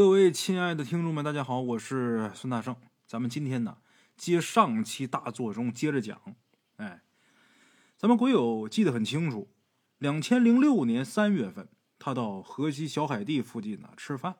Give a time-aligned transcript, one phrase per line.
[0.00, 2.74] 各位亲爱的听众们，大家好，我是孙大圣。
[3.06, 3.76] 咱们今天呢，
[4.16, 6.18] 接上期大作中接着讲。
[6.76, 7.02] 哎，
[7.98, 9.52] 咱们鬼友记得很清楚，
[9.98, 11.68] 两千零六年三月份，
[11.98, 14.36] 他到河西小海地附近呢吃饭，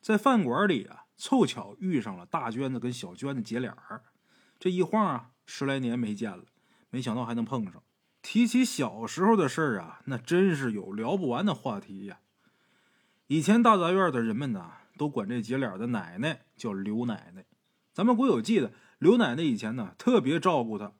[0.00, 4.04] 在饭馆里啊，凑巧遇上了大娟子跟小娟子姐俩儿。
[4.58, 6.44] 这一晃啊，十来年没见了，
[6.88, 7.82] 没想到还能碰上。
[8.22, 12.20] 提起小时候的事儿啊，那真是有聊不完的话题呀。
[13.26, 17.44] 以前大杂院的人们呢，都管这姐俩的奶奶叫刘奶奶。
[17.92, 20.92] 咱们国友记得，刘奶奶以前呢特别照顾她。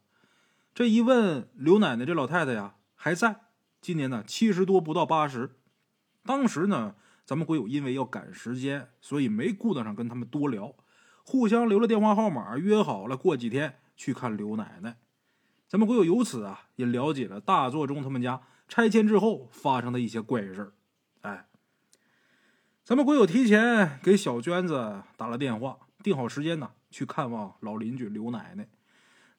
[0.75, 3.41] 这一问，刘奶奶这老太太呀还在，
[3.81, 5.57] 今年呢七十多，不到八十。
[6.25, 10.75] 当时呢，咱们国友因为要赶时间，所以没顾得上跟他们多聊，
[11.25, 14.97] 互相留了电话号码，约好了过几天去看刘奶奶。
[15.69, 20.73] 咱们国友由此啊，也了解了大作中他们家拆迁之后发生的一些怪事
[21.23, 21.49] 哎，
[22.85, 28.69] 咱们鬼友提前给小娟子打了电话，定好时间呢，去看望老邻居刘奶奶。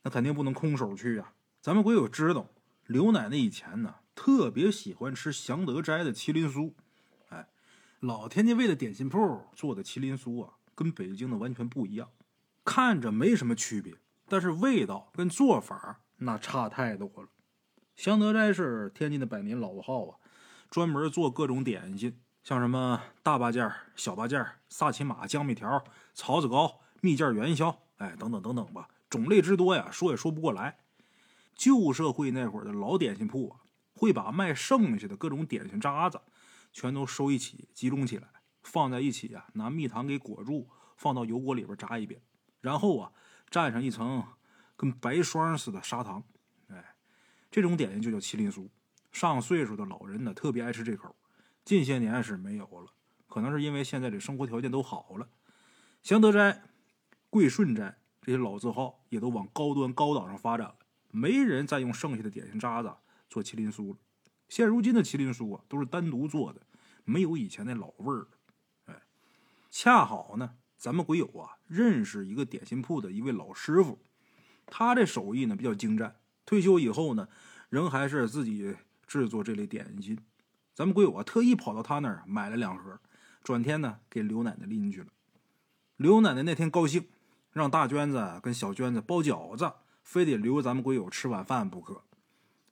[0.01, 1.31] 那肯定不能空手去呀。
[1.61, 2.49] 咱们鬼友知道，
[2.87, 6.73] 刘奶奶以前呢特别喜欢吃祥德斋的麒麟酥。
[7.29, 7.47] 哎，
[7.99, 12.09] 老天津卫的点心铺做的麒麟酥啊，跟北京的完全不一样，
[12.63, 13.93] 看着没什么区别，
[14.27, 16.01] 但是味道跟做法。
[16.17, 17.29] 那差太多了。
[17.95, 20.17] 祥德斋是天津的百年老字号啊，
[20.71, 30.77] 专门做各种点心，像什么大八件、小八件、萨其马、江米条、槽子糕、蜜饯元宵，哎，等等等等吧，种类之多呀，说也说不过来。
[31.55, 33.61] 旧社会那会儿的老点心铺啊，
[33.95, 36.21] 会把卖剩下的各种点心渣子
[36.71, 38.27] 全都收一起，集中起来，
[38.61, 42.21] 放在一起啊，拿蜜糖给裹住，放到油锅里边炸一遍，
[42.61, 43.11] 然后啊，
[43.49, 44.23] 蘸上一层。
[44.77, 46.21] 跟白霜似的砂糖，
[46.67, 46.95] 哎，
[47.49, 48.69] 这种点心就叫麒麟酥。
[49.11, 51.15] 上岁数的老人呢，特别爱吃这口。
[51.65, 52.93] 近些年是没有了，
[53.27, 55.27] 可能是因为现在这生活条件都好了。
[56.03, 56.61] 祥德斋、
[57.31, 60.75] 贵顺斋这些老字号也都往高端高档上发展了，
[61.09, 62.93] 没人再用剩下的点心渣子
[63.27, 63.97] 做麒麟酥了。
[64.47, 66.61] 现如今的麒麟酥啊，都是单独做的，
[67.03, 68.27] 没有以前那老味儿了。
[68.85, 69.01] 哎，
[69.71, 73.97] 恰好呢，咱们鬼友啊认识一个点心铺的一位老师傅。
[74.67, 76.15] 他这手艺呢比较精湛，
[76.45, 77.27] 退休以后呢，
[77.69, 78.75] 仍还是自己
[79.07, 80.15] 制作这类点心。
[80.75, 82.99] 咱们鬼友啊特意跑到他那儿买了两盒，
[83.41, 85.07] 转天呢给刘奶奶拎去了。
[85.95, 87.07] 刘奶奶那天高兴，
[87.53, 89.71] 让大娟子跟小娟子包饺子，
[90.03, 92.01] 非得留咱们鬼友吃晚饭不可。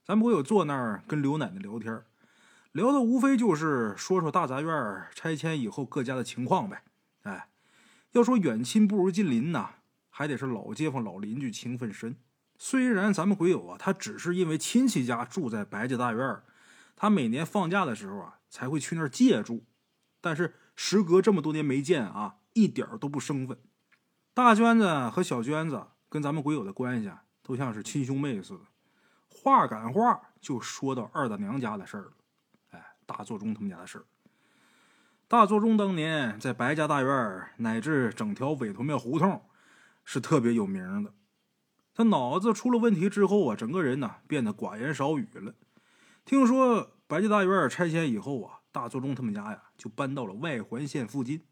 [0.03, 2.03] 咱们鬼友坐那儿跟刘奶奶聊天，
[2.73, 6.83] 聊的无非就是说说大杂院拆迁以后各家的情况呗。
[7.21, 7.47] 哎，
[8.11, 9.75] 要说远亲不如近邻呐。
[10.15, 12.15] 还得是老街坊、老邻居情分深。
[12.59, 16.39] 虽然咱们鬼友啊，他只是因为亲戚家住在白家大院
[16.95, 19.65] 他每年放假的时候啊，才会去那儿借住。
[20.21, 23.57] 但是时隔这么多年没见啊，一点都不生分。
[24.33, 28.61] 大娟子和小娟子跟咱们鬼友的关系啊，都像是亲兄妹似的。
[29.27, 32.11] 话赶话就说到二大娘家的事儿了。
[32.71, 34.05] 哎，大作中他们家的事儿。
[35.27, 39.41] 大作中当年在白家大院乃至整条委托庙胡同。
[40.05, 41.13] 是特别有名的。
[41.93, 45.55] 他脑子出了问题之后啊，整个人呢变得寡言少语了。
[46.25, 51.43] 听说白家大院拆迁以后啊，大作中他们家呀就搬到了外环线附近。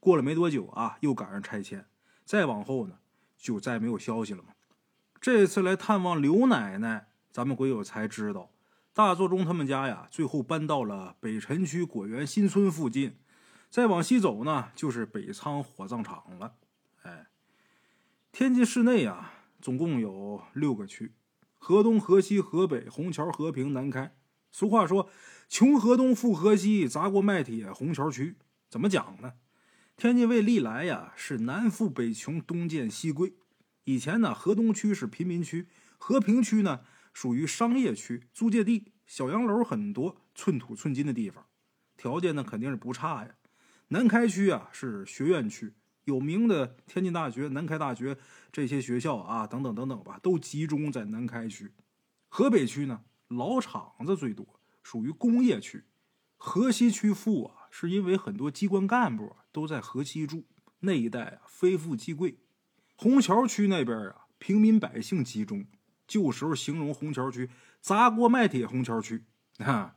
[0.00, 1.86] 过了没多久啊，又赶上拆迁，
[2.24, 2.98] 再往后呢
[3.36, 4.54] 就再没有消息了嘛。
[5.20, 8.50] 这次来探望刘奶奶，咱们鬼友才知道，
[8.92, 13.18] 大作中他们家呀最后搬到了北辰区果园新村附近。
[13.68, 16.54] 再往西走呢，就是北仓火葬场了。
[17.02, 17.26] 哎。
[18.30, 21.12] 天津市内啊，总共有六个区：
[21.58, 24.16] 河东、河西、河北、虹桥、和平、南开。
[24.50, 25.10] 俗话说
[25.48, 28.36] “穷河东，富河西，砸锅卖铁虹桥区”。
[28.70, 29.34] 怎么讲呢？
[29.96, 33.34] 天津卫历来呀是南富北穷，东贱西贵。
[33.84, 36.82] 以前呢，河东区是贫民区，和平区呢
[37.12, 41.46] 属于商业区，租界地，小洋楼很多，寸土寸金的地方，
[41.96, 43.34] 条件呢肯定是不差呀。
[43.88, 45.74] 南开区啊是学院区。
[46.08, 48.16] 有名的天津大学、南开大学
[48.50, 51.70] 这些学校啊，等等等等吧，都集中在南开区。
[52.30, 55.84] 河北区呢，老厂子最多，属于工业区。
[56.38, 60.46] 河西区富啊，是因为很多机关干部都在河西住，
[60.80, 62.38] 那一带啊，非富即贵。
[62.96, 65.66] 虹桥区那边啊，平民百姓集中，
[66.06, 67.50] 旧时候形容虹桥区
[67.82, 69.24] “砸锅卖铁虹桥区”
[69.60, 69.96] 啊。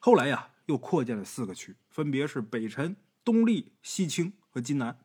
[0.00, 4.98] 后来呀，又扩建了四个区，分别是北辰、东丽、西青和津南。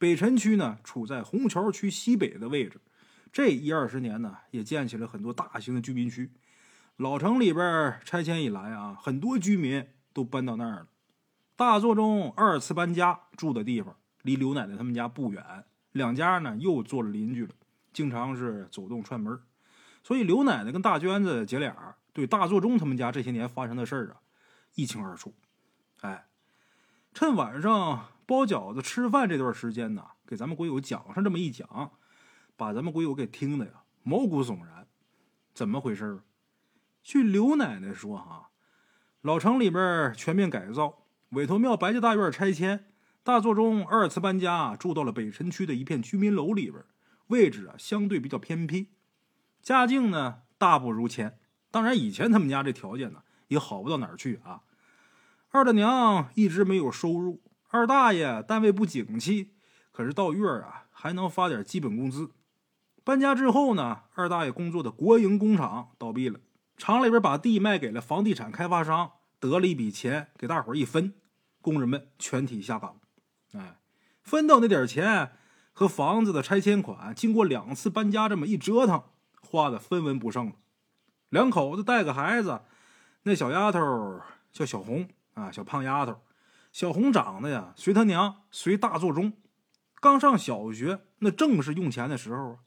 [0.00, 2.80] 北辰区呢，处在虹桥区西北的位置。
[3.30, 6.30] 这一二十年呢，也建起了很多大型的居民区。
[6.96, 10.86] 老城里边拆迁以来啊，很多居民都搬到那儿了。
[11.54, 15.44] 大作中二次搬家，住的地方离刘奶奶他们家不远，
[15.92, 17.52] 两家呢又做了邻居了，
[17.92, 19.38] 经常是走动串门。
[20.02, 24.16] 所以刘奶奶跟大娟子姐俩对大作中他们家这些年发生的事儿啊
[24.76, 25.34] 一清二楚。
[26.00, 26.26] 哎，
[27.12, 31.90] 趁晚上包饺子吃饭这段时间呢，给咱们鬼友讲上这么一讲，
[32.56, 34.86] 把咱们鬼友给听的呀毛骨悚然。
[35.52, 36.20] 怎么回事？
[37.02, 38.50] 据刘奶奶说，哈，
[39.22, 42.92] 老城里边全面改造，委托庙白家大院拆迁，
[43.24, 46.84] 大作中二次搬家，住到了北辰区的一片居民楼里边，
[47.26, 48.92] 位置啊相对比较偏僻。
[49.60, 51.40] 家境呢大不如前，
[51.72, 54.60] 当然以前他们家这条件呢也好不到哪儿去啊。
[55.48, 59.54] 二大娘一直没有收入，二大爷单位不景气，
[59.92, 62.32] 可是到月啊还能发点基本工资。
[63.04, 66.40] 搬家之后呢，二大爷工作的国营工厂倒闭了，
[66.76, 71.14] 厂里边把地卖给了房地产开发商，得了一笔钱给大伙一分，
[71.60, 73.00] 工人们全体下岗。
[73.52, 73.78] 哎，
[74.22, 75.32] 分到那点钱
[75.72, 79.02] 和房子的拆迁款，经过两次搬家这么一折腾。
[79.40, 80.52] 花的分文不剩了，
[81.28, 82.60] 两口子带个孩子，
[83.22, 84.20] 那小丫头
[84.52, 86.20] 叫小红啊，小胖丫头。
[86.72, 89.32] 小红长得呀，随他娘，随大作中。
[90.00, 92.58] 刚上小学，那正是用钱的时候啊。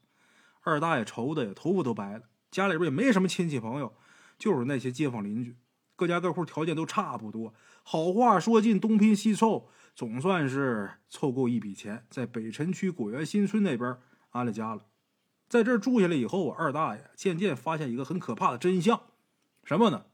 [0.61, 2.23] 二大爷愁的呀，头发都白了。
[2.51, 3.95] 家里边也没什么亲戚朋友，
[4.37, 5.57] 就是那些街坊邻居，
[5.95, 7.53] 各家各户条件都差不多。
[7.83, 13.97] 好话说尽，东拼西凑，总算是凑够一笔钱，在北辰区果园新村那边
[14.29, 14.85] 安了家了。
[15.49, 19.01] 在这住下来以后，二大爷渐渐发现一个很可怕的真相，
[19.63, 20.05] 什么呢？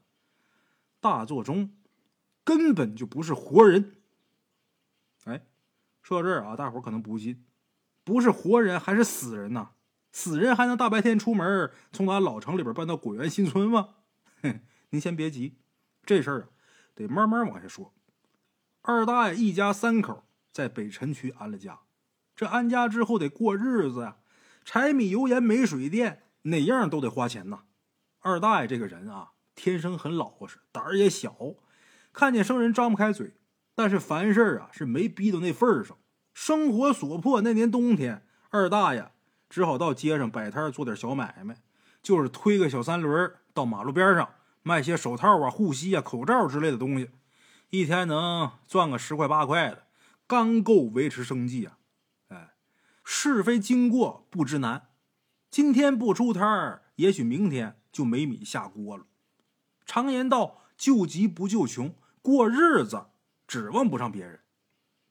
[1.00, 1.74] 大作中
[2.58, 3.96] 根本就不是活人。
[5.24, 5.46] 哎，
[6.02, 7.44] 说到这儿啊，大伙可能不信，
[8.04, 9.70] 不是活人还是死人呐？
[10.12, 13.90] 死人还能大白天出门，从咱老城里边搬到果园新村吗？
[14.90, 15.58] 您先别急，
[16.04, 16.48] 这事儿啊
[16.94, 17.94] 得慢慢往下说。
[18.82, 21.80] 二大爷一家三口在北辰区安了家，
[22.34, 24.16] 这安家之后得过日子呀。
[24.64, 27.64] 柴米油盐没水电，哪样都得花钱呐。
[28.18, 31.36] 二大爷这个人啊，天生很老实，胆儿也小，
[32.12, 33.34] 看见生人张不开嘴。
[33.74, 35.96] 但是凡事啊，是没逼到那份上。
[36.34, 39.10] 生活所迫，那年冬天，二大爷
[39.48, 41.56] 只好到街上摆摊做点小买卖，
[42.02, 44.28] 就是推个小三轮到马路边上
[44.62, 47.10] 卖些手套啊、护膝啊、口罩之类的东西，
[47.70, 49.84] 一天能赚个十块八块的，
[50.26, 51.78] 刚够维持生计啊。
[52.28, 52.50] 哎
[53.02, 54.88] 是非经过不知难，
[55.50, 59.04] 今天不出摊儿，也许明天就没米下锅了。
[59.84, 63.04] 常言道：“救急不救穷，过日子
[63.46, 64.40] 指望不上别人。”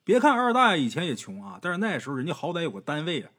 [0.03, 3.29] 别看二大爷以前也穷啊，但是那时候人家好歹有个单位啊，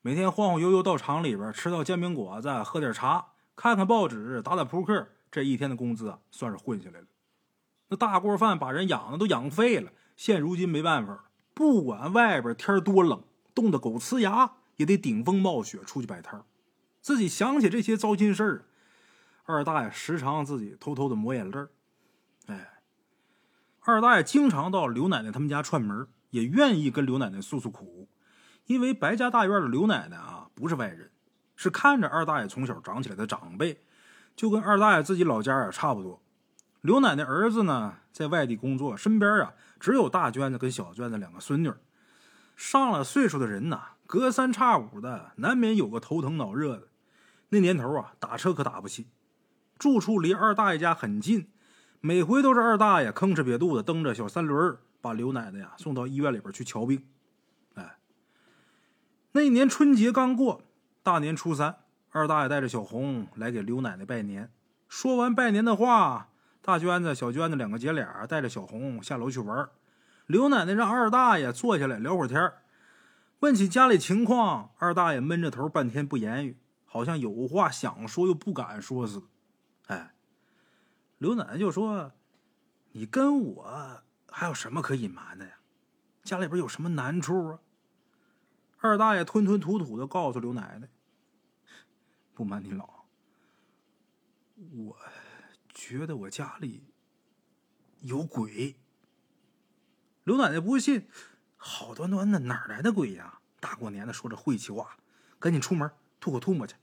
[0.00, 7.06] 每天晃晃悠悠到厂里边吃到煎饼果子，喝点茶，看看报纸，打打扑克，这一天的工资啊，算是混下来了。
[7.88, 13.22] 那大锅饭把人养的都养废了，现如今没办法，不管外边天多冷。
[13.54, 16.44] 冻得狗呲牙，也得顶风冒雪出去摆摊
[17.00, 18.64] 自己想起这些糟心事儿，
[19.48, 21.58] 二大爷时常自己偷偷的抹眼泪
[22.48, 22.80] 哎，
[23.80, 28.10] 二大爷经常到刘奶奶他们家串门，也愿意跟刘奶奶诉诉苦，
[28.66, 31.10] 因为白家大院的刘奶奶啊不是外人，
[31.56, 33.82] 是看着二大爷从小长起来的长辈，
[34.36, 36.22] 就跟二大爷自己老家啊差不多。
[36.82, 41.72] 刘奶奶儿子呢在外地工作，身边啊只有大娟子跟小娟子两个孙女。
[42.54, 46.88] 上了岁数的人呐，隔三差五的难免有个头疼脑热的。
[47.48, 49.06] 那年头啊，打车可打不起，
[49.78, 51.48] 住处离二大爷家很近，
[52.00, 57.06] 每回都是二大爷吭哧瘪肚子蹬着小三轮把刘奶奶呀送到医院里边去瞧病。
[57.74, 57.96] 哎，
[59.32, 60.62] 那年春节刚过，
[61.04, 61.76] 大年初三，
[62.10, 64.50] 二大爷带着小红来给刘奶奶拜年。
[64.88, 66.30] 说完拜年的话，
[66.60, 69.68] 大娟子、小娟子两个姐俩带着小红下楼去玩。
[70.26, 72.52] 刘奶奶让二大爷坐下来聊会儿天
[73.38, 79.26] 问起家里情况，二大爷闷着头半天不言语，好像有话想说又不敢说似的。
[79.88, 80.14] 哎，
[81.18, 82.12] 刘奶奶就说
[82.92, 85.58] ：“你跟我还有什么可隐瞒的呀？
[86.22, 87.60] 家里边有什么难处啊？”
[88.80, 90.88] 二大爷吞吞吐吐的告诉刘奶奶
[92.32, 93.04] ：“不瞒您老，
[94.56, 94.96] 我
[95.68, 96.84] 觉得我家里
[98.02, 98.76] 有鬼。”
[100.24, 101.08] 刘奶奶不信，
[101.56, 103.40] 好端端的哪来的鬼呀？
[103.58, 104.98] 大过年的说着晦气话，
[105.40, 105.90] 赶紧出门
[106.20, 106.76] 吐口唾沫去。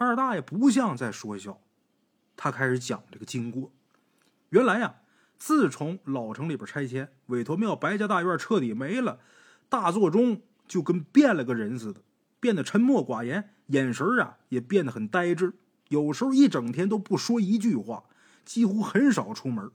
[0.00, 1.60] 二大爷不像在说笑，
[2.34, 3.70] 他开始讲这个经过。
[4.48, 4.94] 原来呀，
[5.36, 9.20] 自从老城里边拆迁，委托庙白家大院彻底没了，
[9.68, 12.00] 大作中就跟变了个人似的，
[12.40, 15.52] 变得沉默寡言，眼神啊也变得很呆滞，
[15.88, 18.04] 有时候一整天都不说一句话，
[18.46, 19.70] 几乎很少出门。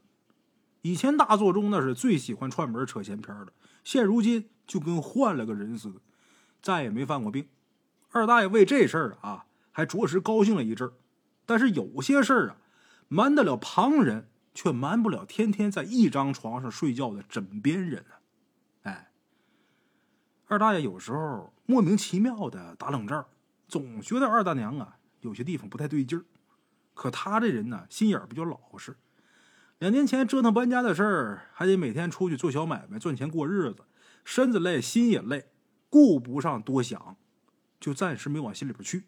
[0.81, 3.53] 以前大作中那是最喜欢串门扯闲篇的，
[3.83, 5.99] 现如今就跟换了个人似的，
[6.63, 7.47] 再也没犯过病。
[8.09, 10.89] 二大爷为这事儿啊，还着实高兴了一阵
[11.45, 12.57] 但是有些事儿啊，
[13.09, 18.15] 瞒得了旁人，却瞒不了天天在一张床上睡觉的枕边人啊！
[18.83, 19.11] 哎，
[20.47, 23.25] 二大爷有时候莫名其妙的打冷战，
[23.67, 26.23] 总觉得二大娘啊有些地方不太对劲儿。
[26.93, 28.95] 可他这人呢，心眼比较老实。
[29.79, 33.83] 两年前折腾搬家的事儿，还得每天出去做小买卖赚钱过日子，
[34.23, 35.49] 身子累，心也累，
[35.89, 37.17] 顾不上多想。
[37.77, 39.03] 就暂时没往心里边去。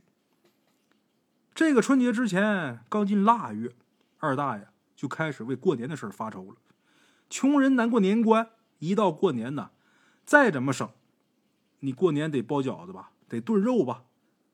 [1.58, 3.72] 这个春节之前刚进腊月，
[4.20, 6.58] 二大爷就开始为过年的事发愁了。
[7.32, 9.72] 穷人难过年关，一到过年呢，
[10.24, 10.88] 再怎么省，
[11.80, 14.04] 你过年得包饺子吧，得炖肉吧，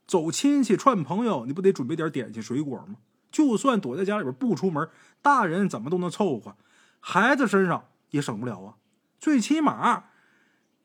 [0.07, 2.95] 走亲戚串朋友，你不得准备点点心水果吗？
[3.29, 4.89] 就算躲在家里边不出门，
[5.21, 6.55] 大人怎么都能凑合，
[7.01, 8.75] 孩子身上也省不了啊。
[9.19, 10.05] 最起码，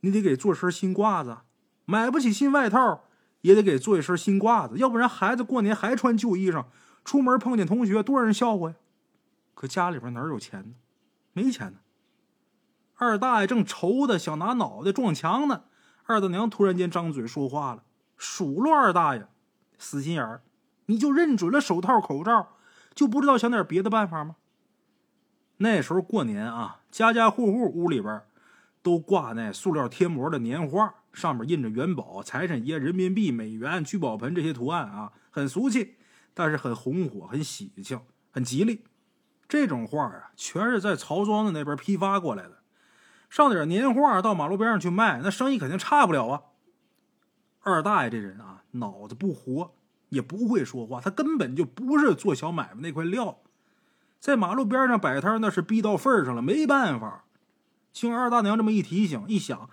[0.00, 1.38] 你得给做身新褂子，
[1.84, 3.04] 买不起新外套。
[3.40, 6.64] 也得给做一身新褂子，要不然孩子过年还穿旧衣裳，
[7.04, 8.76] 出门碰见同学，多让人笑话呀！
[9.54, 10.74] 可家里边哪有钱呢？
[11.32, 11.78] 没钱呢。
[12.96, 15.62] 二大爷正愁的想拿脑袋撞墙呢，
[16.04, 17.84] 二大娘突然间张嘴说话了，
[18.16, 19.28] 数落二大爷
[19.78, 20.42] 死心眼儿，
[20.86, 22.56] 你就认准了手套口罩，
[22.94, 24.36] 就不知道想点别的办法吗？
[25.58, 28.22] 那时候过年啊，家家户户屋里边
[28.82, 30.97] 都挂那塑料贴膜的年画。
[31.12, 35.96] 上面印着元宝、财神爷、人民币、美元、聚宝盆这些图案啊，很俗气，
[36.34, 38.00] 但是很红火、很喜庆、
[38.30, 38.84] 很吉利。
[39.48, 42.58] 这种画啊，全是在曹庄子那边批发过来的。
[43.30, 46.42] 上点年画到马路边上去卖，那生意肯定差不了啊。
[47.60, 49.74] 二大爷这人啊，脑子不活，
[50.10, 53.40] 也不会说话，他根本就不是做小买卖那块料。
[54.20, 57.24] 在马路边上摆摊，那是逼到份上了，没办法。
[57.92, 59.68] 经二大娘这么一提醒，一想。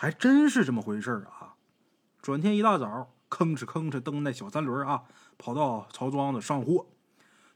[0.00, 1.56] 还真是这么回事啊！
[2.22, 5.02] 转天一大早，吭哧吭哧蹬那小三轮啊，
[5.36, 6.86] 跑到曹庄子上货。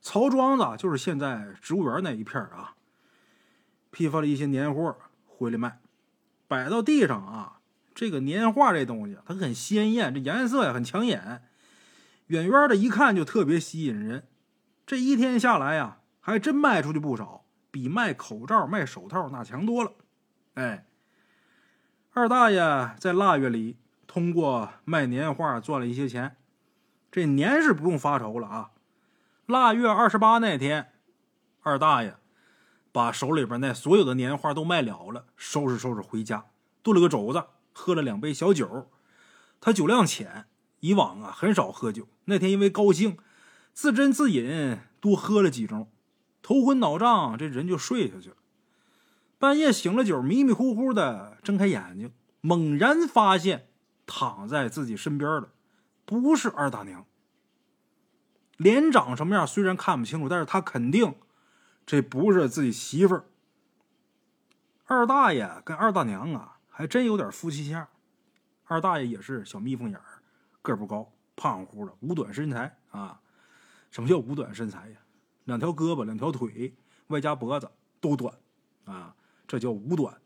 [0.02, 2.74] 曹庄子就是现在植物园那一片啊，
[3.90, 4.94] 批发了一些年货
[5.26, 5.80] 回来卖，
[6.46, 7.60] 摆到地上啊。
[7.94, 11.44] 这个年画这东西，它很鲜艳，这颜色呀很抢眼，
[12.26, 14.28] 远远的一看就特别吸引人。
[14.84, 19.94] 这一天下来呀，还真卖出去不少，比卖口罩、卖手套那强多了。
[20.52, 20.84] 哎。
[22.16, 26.36] 二大爷在腊月里通过卖年画赚了一些钱，
[27.10, 28.70] 这年是不用发愁了啊。
[29.46, 30.92] 腊月二十八那天，
[31.62, 32.16] 二大爷
[32.92, 36.46] 把手里边那所有的年画都卖了了，收拾收拾回家，
[36.84, 38.88] 炖了个肘子，喝了两杯小酒。
[39.60, 40.44] 他酒量浅，
[40.78, 42.06] 以往啊很少喝酒。
[42.26, 43.18] 那天因为高兴，
[43.72, 45.88] 自斟自饮，多喝了几盅，
[46.42, 48.36] 头昏脑胀，这人就睡下去了。
[49.44, 52.10] 半夜醒了酒，迷迷糊糊的睁开眼睛，
[52.40, 53.68] 猛然发现
[54.06, 55.50] 躺在自己身边的
[56.06, 57.04] 不是二大娘。
[58.56, 61.14] 脸长什么样虽然看不清楚，但是他肯定
[61.84, 63.26] 这不是自己媳妇儿。
[64.86, 67.86] 二大爷跟二大娘啊，还真有点夫妻相。
[68.64, 70.22] 二大爷也是小蜜蜂眼儿，
[70.62, 73.20] 个不高，胖乎的，五短身材啊。
[73.90, 74.96] 什么叫五短身材呀？
[75.44, 76.74] 两条胳膊，两条腿，
[77.08, 77.70] 外加脖子
[78.00, 78.34] 都短
[78.86, 79.14] 啊。
[79.46, 80.18] 这叫五短，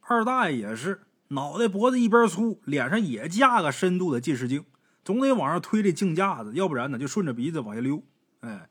[0.00, 4.64] 二大爷也是脑袋脖子一边粗，脸上也架个深度的近视镜，
[5.04, 8.02] 总得往上推这镜架子，要不然呢就顺着鼻子往下溜。
[8.40, 8.68] 哎，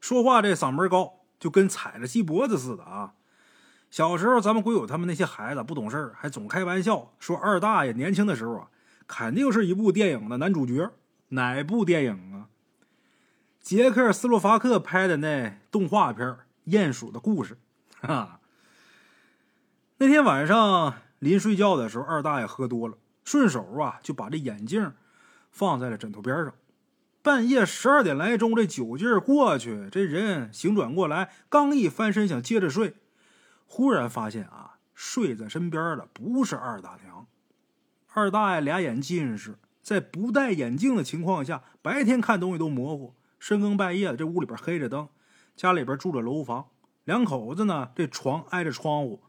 [0.00, 3.14] 说话这嗓门高，就跟踩着鸡脖子似的啊。
[3.90, 8.70] 小时候咱们鬼友他们那些孩子不懂事还总开玩笑说二大爷年轻的时候啊，
[9.06, 10.90] 肯定是一部电影的男主角。
[11.28, 12.48] 哪部电影啊？
[13.60, 16.26] 捷克斯洛伐克拍的那动画片
[16.66, 17.56] 《鼹鼠的故事》
[18.06, 18.40] 哈。
[20.02, 24.92] 那天晚上临睡觉的时候，二大爷喝多了，顺手啊就把这眼镜
[25.52, 26.52] 放在了枕头边上。
[27.22, 32.94] 半夜十二点来钟，这酒劲儿过去，这人醒转过来，刚一翻身想接着睡，
[33.68, 37.28] 忽然发现啊，睡在身边的不是二大娘。
[38.12, 43.14] 二大爷俩眼近视，在不戴眼镜的情况下，白天看东西都模糊。
[43.38, 45.08] 深更半夜的，这屋里边黑着灯，
[45.54, 46.70] 家里边住着楼房，
[47.04, 49.22] 两口子呢，这床挨着窗户。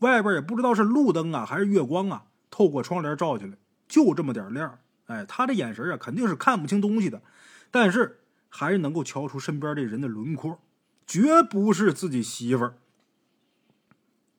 [0.00, 3.56] 外边也不知道是路灯啊还是月光啊，透过窗帘照进来，
[3.88, 4.78] 就这么点亮。
[5.06, 7.22] 哎，他这眼神啊，肯定是看不清东西的，
[7.70, 10.60] 但是还是能够瞧出身边这人的轮廓，
[11.06, 12.78] 绝不是自己媳妇儿。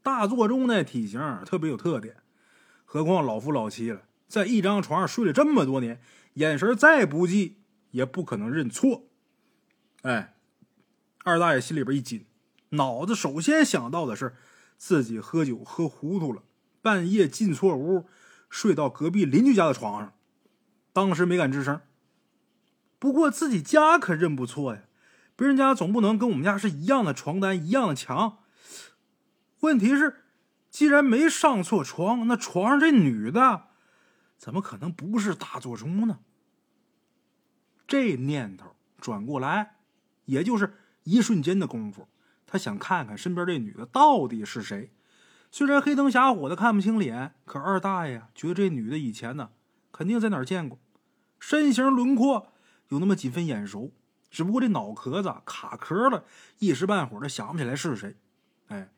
[0.03, 2.17] 大座中那体型特别有特点，
[2.85, 6.01] 何况老夫老妻了，在一张床上睡了这么多年，
[6.33, 7.57] 眼神再不济
[7.91, 9.03] 也不可能认错。
[10.03, 10.35] 哎，
[11.23, 12.25] 二大爷心里边一紧，
[12.69, 14.35] 脑子首先想到的是
[14.77, 16.43] 自己喝酒喝糊涂了，
[16.81, 18.07] 半夜进错屋，
[18.50, 20.13] 睡到隔壁邻居家的床上。
[20.93, 21.81] 当时没敢吱声。
[23.00, 24.84] 不过自己家可认不错呀，
[25.36, 28.39] 别人家总不能跟我们家是一样的床单、一样的墙。
[29.60, 30.24] 问题是，
[30.69, 33.67] 既然没上错床，那床上这女的，
[34.38, 36.19] 怎么可能不是大座钟呢？
[37.88, 39.77] 这念头转过来，
[40.25, 42.07] 也就是一瞬间的功夫，
[42.48, 44.89] 他想看看身边这女的到底是谁。
[45.51, 49.50] 虽然黑灯瞎火的看不清脸，可二大爷觉得这女的以前呢，
[49.92, 50.80] 肯定在哪儿见过，
[51.39, 52.54] 身形轮廓。
[52.89, 53.92] 有那么几分眼熟，
[54.32, 56.24] 只不过这脑壳子卡壳了，
[56.60, 58.16] 一时半会儿的想不起来是谁。
[58.68, 58.89] 哎，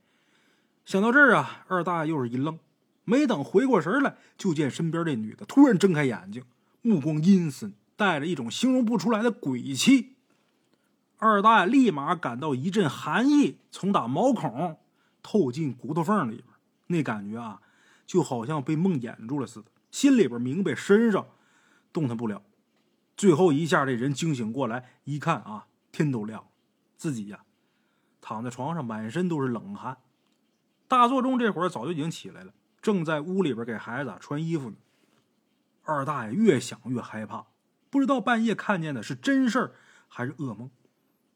[0.86, 2.60] 想到这儿啊，二大爷又是一愣，
[3.04, 6.44] 没等回过神来，就见身边这女的突然睁开眼睛，
[6.84, 10.18] 目光阴森，带着一种形容不出来的鬼气。
[11.20, 14.80] 二大爷立马感到一阵寒意从打毛孔
[15.22, 16.46] 透进骨头缝里边，
[16.88, 17.62] 那感觉啊，
[18.06, 21.28] 就好像被梦魇住了似的，心里边明白，身上
[21.92, 22.42] 动弹不了。
[23.18, 26.48] 最后一下，这人惊醒过来，一看啊，天都亮了，
[26.96, 27.44] 自己呀，
[28.22, 29.98] 躺在床上，满身都是冷汗。
[30.88, 34.78] 大座钟这会儿早就已经起来了，正在屋里边给孩子穿衣服呢。
[35.84, 37.48] 二大爷越想越害怕，
[37.90, 39.76] 不知道半夜看见的是真事儿
[40.08, 40.72] 还是噩梦，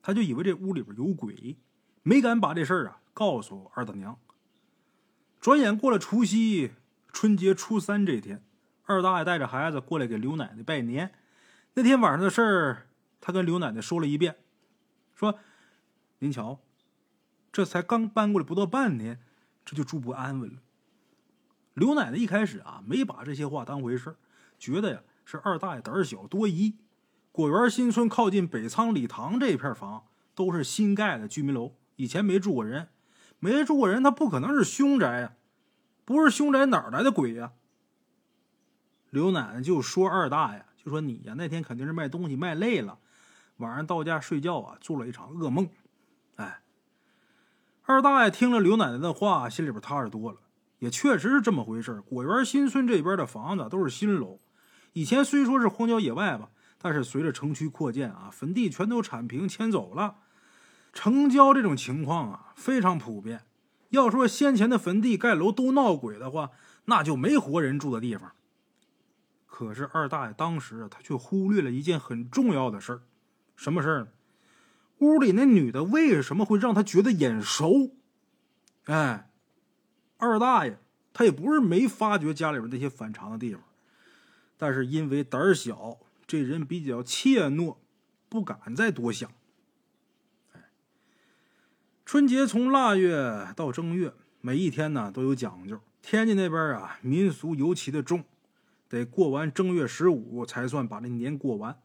[0.03, 1.57] 他就以为这屋里边有鬼，
[2.03, 4.19] 没敢把这事儿啊告诉二大娘。
[5.39, 6.73] 转眼过了除夕，
[7.11, 8.43] 春节初三这天，
[8.83, 11.13] 二大爷带着孩子过来给刘奶奶拜年。
[11.73, 12.87] 那天晚上的事儿，
[13.19, 14.35] 他跟刘奶奶说了一遍，
[15.15, 15.39] 说
[16.19, 16.59] ：“您瞧，
[17.51, 19.19] 这才刚搬过来不到半年，
[19.63, 20.61] 这就住不安稳了。”
[21.73, 24.15] 刘奶奶一开始啊，没把这些话当回事
[24.59, 26.75] 觉得呀是二大爷胆小多疑。
[27.33, 32.87] 果园新村靠近北仓礼堂这片房都是新盖的居民楼，以前没住过人，
[33.39, 35.33] 没住过人，他不可能是凶宅呀，
[36.05, 37.51] 不是凶宅哪来的鬼呀？
[39.09, 40.63] 刘奶奶就说二大爷。
[40.77, 42.99] 就说你呀，那天肯定是卖东西卖累了，
[43.55, 45.69] 晚上到家睡觉啊，做了一场噩梦。
[46.35, 46.61] 哎，
[47.83, 50.39] 二大爷听了刘奶奶的话，心里边踏实多了，
[50.79, 54.39] 也确实是这么回事果园新村这边的房子都是新楼，
[54.91, 56.49] 以前虽说是荒郊野外吧，
[56.83, 60.17] 但是随着城区扩建啊，坟地全都铲平迁走了，
[60.91, 63.45] 城郊这种情况啊非常普遍。
[63.87, 66.51] 要说先前的坟地盖楼都闹鬼的话，
[66.85, 68.33] 那就没活人住的地方。
[69.45, 73.01] 可是二大爷当时他却忽略了一件很重要的事儿，
[73.55, 74.07] 什么事儿呢？
[74.97, 77.95] 屋里那女的为什么会让他觉得眼熟？
[78.87, 79.29] 哎，
[80.17, 80.77] 二大爷
[81.13, 83.63] 他也不是没发觉家里边那些反常的地方，
[84.57, 85.97] 但是因为胆小，
[86.33, 87.77] 这人比较怯懦，
[88.27, 89.31] 不敢再多想。
[92.03, 95.79] 春节从腊月到正月，每一天呢都有讲究。
[96.01, 98.25] 天津那边啊，民俗尤其的重。
[98.89, 101.79] 得过完正月十五才算把这年过完。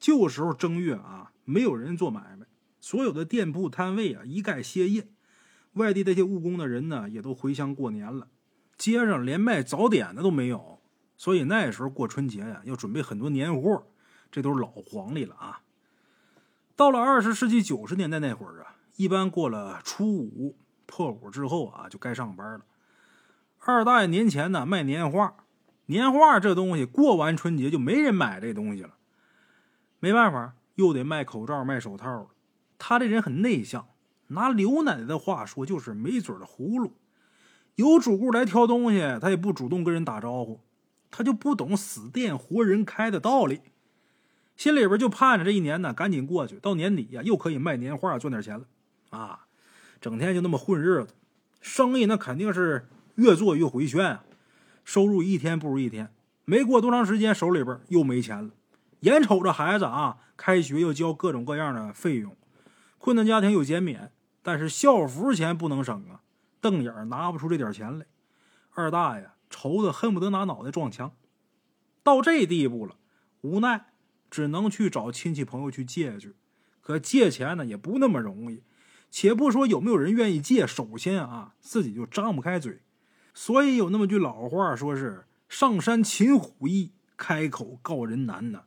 [0.00, 2.44] 旧时候正月啊，没有人做买卖，
[2.80, 5.06] 所有的店铺摊位啊一概歇业。
[5.74, 8.26] 外地那些务工的人呢，也都回乡过年了。
[8.76, 10.80] 街上连卖早点的都没有，
[11.16, 13.86] 所以那时候过春节呀，要准备很多年货，
[14.32, 15.60] 这都是老黄历了啊。
[16.74, 22.62] 到了二十世纪九十年代那会儿啊，一般过了初五破五之后啊，就该上班了。
[23.60, 25.36] 二大爷年前呢卖年画。
[25.86, 28.94] 年画这东西过完春节就没人买这东西了，
[29.98, 32.28] 没办法，又得卖口罩、卖手套了。
[32.78, 33.88] 他这人很内向，
[34.28, 36.96] 拿刘奶奶的话说，就是没嘴的葫芦。
[37.74, 40.60] 有主顾来挑东西，他也不主动跟人打招呼，
[41.10, 43.60] 他就不懂死店活人开的道理。
[44.56, 48.66] 心里边就盼着这一年呢赶紧过去，到年底呀又可以卖年画赚点钱了。
[49.10, 49.46] 啊，
[50.00, 51.14] 整天就那么混日子，
[51.60, 54.24] 生意那肯定是越做越回旋啊。
[54.84, 56.12] 收入一天不如一天，
[56.44, 58.50] 没过多长时间，手里边又没钱了。
[59.00, 62.36] 眼瞅着孩子啊，开学又交各种各样的费用，
[62.98, 64.12] 困难家庭有减免，
[64.42, 66.22] 但是校服钱不能省啊，
[66.60, 68.06] 瞪眼拿不出这点钱来。
[68.74, 71.12] 二大爷愁得恨不得拿脑袋撞墙。
[72.02, 72.96] 到这地步了，
[73.42, 73.91] 无奈
[74.32, 76.34] 只能去找亲戚朋友去借去。
[76.80, 78.62] 可借钱呢，也不那么容易。
[79.10, 82.80] 且不说有没有人愿意借，首先啊，自己就张不开嘴。
[83.34, 88.62] 所以有那么句老话，说是“上山擒虎易，开口告人难”呢。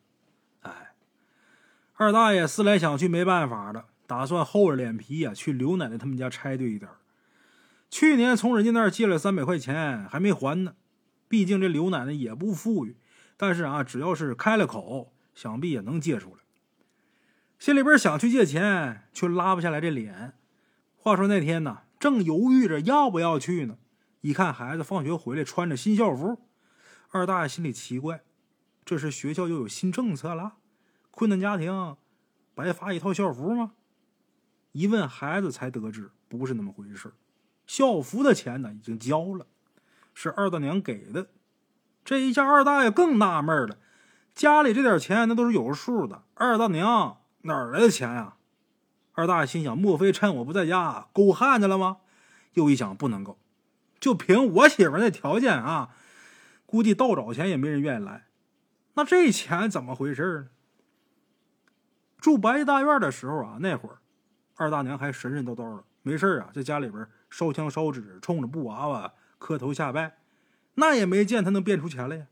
[0.62, 0.94] 哎，
[1.96, 6.92] 二大爷思来想去，没办法了，打算厚着脸皮呀，去刘奶奶他们家拆对一点。
[7.90, 10.76] 去年从人家那儿借了三百块钱，还没还呢。
[11.28, 12.98] 毕竟这刘奶奶也不富裕，
[13.36, 16.42] 但是啊，只要是开了口，想必也能借出来。
[17.60, 20.34] 心里边想去借钱，却拉不下来这脸。
[20.96, 23.78] 话说那天呢，正犹豫着要不要去呢，
[24.22, 26.42] 一看孩子放学回来穿着新校服，
[27.12, 28.24] 二大爷心里奇怪，
[28.84, 30.56] 这是学校又有新政策了？
[31.12, 31.96] 困难家庭
[32.54, 33.74] 白发一套校服吗？
[34.72, 37.14] 一问孩子才得知不是那么回事，
[37.66, 39.48] 校服的钱呢已经交了，
[40.14, 41.30] 是二大娘给的。
[42.04, 43.78] 这一下二大爷更纳闷了，
[44.36, 48.36] 家里这点钱那都是有数的，二大娘哪儿来的钱呀？
[49.14, 52.00] 二大爷心想：莫非趁我不在家勾汉子了吗？
[52.54, 53.40] 又一想，不能够，
[53.98, 55.96] 就凭我媳妇那条件啊，
[56.66, 58.26] 估计倒找钱也没人愿意来。
[58.96, 60.48] 那这钱怎么回事呢？
[62.18, 64.00] 住白家大院的时候啊，那会儿
[64.58, 70.18] 二大娘还神神叨叨的，没事啊，在家里边烧香烧纸，冲着布娃娃磕头下拜。
[70.74, 72.26] 那也没见她能变出钱来呀，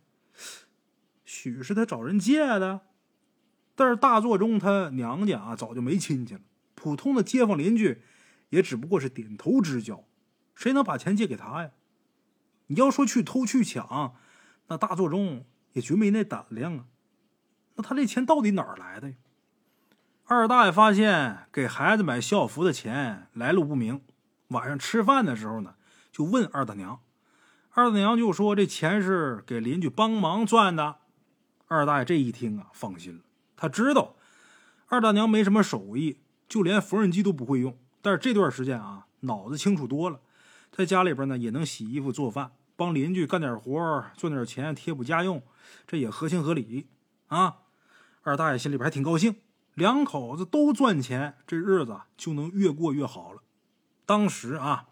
[1.26, 2.82] 许是他找人借的。
[3.76, 6.42] 但是大作中他娘家啊早就没亲戚了，
[6.76, 8.04] 普通的街坊邻居
[8.50, 10.04] 也只不过是点头之交，
[10.54, 11.72] 谁能把钱借给他呀？
[12.68, 14.16] 你要说去偷去抢，
[14.68, 16.86] 那大作中也绝没那胆量啊。
[17.76, 19.16] 那他这钱到底哪儿来的呀？
[20.26, 24.02] 二大爷发现给孩子买校服的钱来路不明，
[24.50, 25.76] 晚上吃饭的时候呢，
[26.12, 27.02] 就问二大娘。
[27.72, 30.98] 二大娘就说：“这钱是给邻居帮忙赚的。”
[31.74, 33.22] 二大爷这一听啊，放心了。
[33.58, 34.16] 他知道
[34.88, 37.76] 二大娘没什么手艺，就连缝纫机都不会用。
[38.00, 40.20] 但是这段时间啊，脑子清楚多了，
[40.72, 45.42] 在家里边呢也能洗衣服、做饭，帮邻居干点活，赚点钱贴补家用，
[45.88, 46.88] 这也合情合理
[47.28, 47.62] 啊。
[48.22, 49.38] 二大爷心里边还挺高兴，
[49.74, 53.42] 两口子都赚钱，这日子就能越过越好了。
[54.06, 54.86] 当时啊，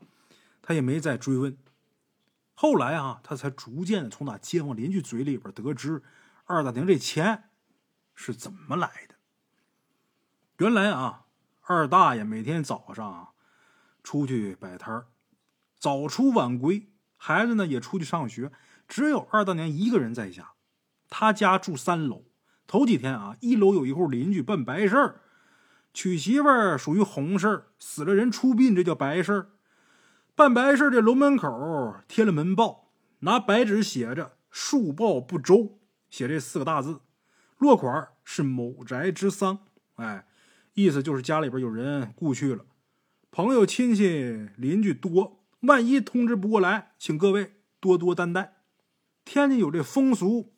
[0.64, 1.56] 他也没再追问。
[2.56, 6.02] 后来啊，他才逐渐的从那街坊邻居嘴里边得知，
[6.52, 7.46] 二大娘这钱
[8.14, 9.16] 是怎么来的。
[10.58, 11.28] 原来啊，
[11.62, 13.30] 二大爷每天早上
[14.04, 15.06] 出去摆摊，
[15.80, 18.52] 早出晚归，孩子呢也出去上学，
[18.88, 20.52] 只有二大娘一个人在家。
[21.10, 22.26] 他家住三楼，
[22.68, 25.22] 头几天啊，一楼有一户邻居办白事儿，
[25.94, 29.50] 娶媳妇儿属于红事儿，死了人出殡这叫白事儿。
[30.36, 35.80] 办白事儿这楼门口贴了门报，拿白纸写着“树报不周”，
[36.12, 37.00] 写这四个大字，
[37.58, 39.58] 落款是某宅之丧。
[39.96, 40.28] 哎，
[40.76, 42.66] 意思就是家里边有人故去了，
[43.32, 48.58] 朋友、亲戚、邻居多，万一通知不过来，请各位多多担待。
[49.24, 50.54] 天津有这风俗，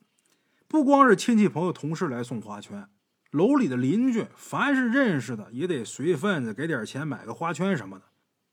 [0.68, 2.88] 不光是亲戚、朋友、同事来送花圈，
[3.32, 8.06] 楼里的邻居凡是认识的，也得随份子给点钱买个花圈什么的。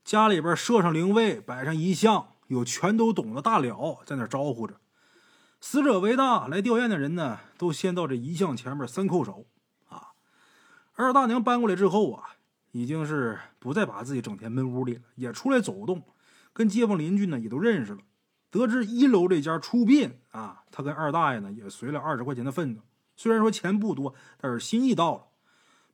[0.05, 4.81] 家里边设上灵位，摆上遗像，有全都懂的大了在那招呼着。
[5.61, 9.47] 死者为大，来吊唁的人呢，都先到这遗像前面三叩首。
[9.89, 10.13] 啊，
[10.95, 12.37] 二大娘搬过来之后啊，
[12.73, 16.03] 已经是不再把自己整天闷屋里了，也出来走动，
[16.53, 18.01] 跟街坊邻居呢也都认识了。
[18.51, 22.81] 得知一楼这家出殡啊，他跟二大爷呢也随了二十块钱的份子。
[23.15, 25.27] 虽然说钱不多，但是心意到了，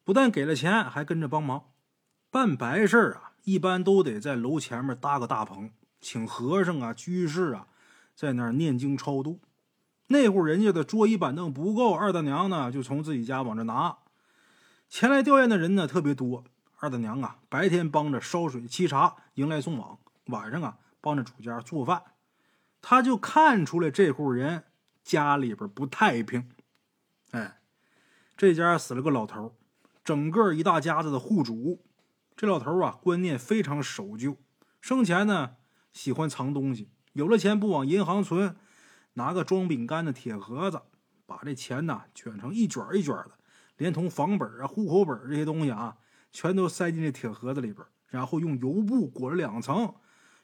[0.04, 1.64] 不但给了钱，还跟着帮忙
[2.30, 3.32] 办白事啊。
[3.42, 7.66] 一般都得在楼前面搭个大棚，请和尚啊、居士啊，
[8.14, 9.40] 在那儿念经超度。
[10.08, 13.98] 那户人家的桌椅板凳不够，二大娘呢就从自己家往这拿。
[14.88, 16.44] 前来吊唁的人呢特别多，
[16.78, 22.02] 二大娘啊白天帮着烧水沏茶迎来送往，晚上啊帮着主家做饭。
[22.80, 24.64] 他就看出来这户人
[25.02, 26.48] 家里边不太平。
[27.32, 27.58] 哎，
[28.36, 29.56] 这家死了个老头，
[30.04, 31.82] 整个一大家子的户主。
[32.36, 34.36] 这老头啊，观念非常守旧。
[34.80, 35.56] 生前呢，
[35.92, 38.54] 喜欢藏东西，有了钱不往银行存，
[39.16, 40.80] 拿个装饼干的铁盒子，
[41.26, 43.32] 把这钱呢卷成一卷一卷的，
[43.76, 45.96] 连同房本啊、户口本这些东西啊，
[46.32, 49.94] 全都塞进这铁盒子里边，然后用油布裹了两层，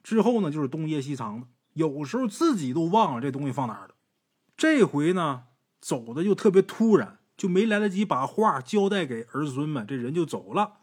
[0.03, 3.95] 之后呢就是东掖西藏的，有时候自己都忘了这东西放哪儿了。
[4.57, 5.45] 这回呢，
[5.81, 10.79] 走的就特别突然，就没来得及把话交代给儿孙们，这人就走了。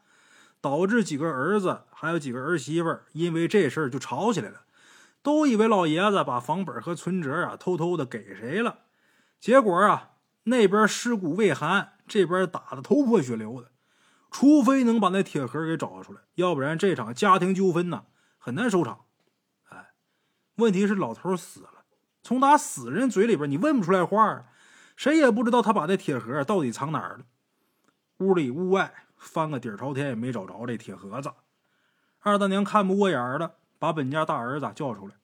[0.61, 4.63] 导致几个儿子还有几个儿媳妇因为这事儿就吵起来了，
[5.21, 8.79] 都以为老爷子把房本和存折啊偷偷的给谁了，
[9.39, 10.11] 结果啊
[10.43, 13.71] 那边尸骨未寒，这边打的头破血流的，
[14.31, 18.05] 除非能把那铁盒给找出来，要不然这场家庭纠纷呢
[18.37, 19.05] 很难收场。
[19.69, 19.91] 哎，
[20.55, 21.85] 问题是老头死了，
[22.21, 24.45] 从他死人嘴里边你问不出来话，
[24.95, 27.25] 谁也不知道他把那铁盒到底藏哪儿了，
[28.17, 29.05] 屋里屋外。
[29.19, 31.29] 翻个底朝天也没找着这铁盒子，
[32.19, 35.15] 二大娘看不过眼儿了，把本家大儿子叫出来。